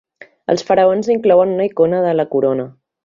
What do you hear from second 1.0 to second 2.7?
inclouen una icona de la corona.